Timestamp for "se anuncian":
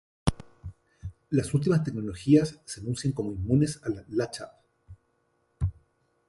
2.65-3.13